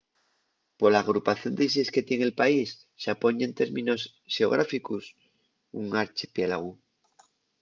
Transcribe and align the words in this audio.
pola 0.79 0.99
agrupación 1.03 1.53
d'islles 1.55 1.91
que 1.93 2.05
tien 2.07 2.21
el 2.27 2.37
país 2.41 2.69
xapón 3.03 3.33
ye 3.37 3.45
en 3.49 3.53
términos 3.61 4.01
xeográficos 4.35 5.03
un 5.81 5.85
archipiélagu 6.03 6.71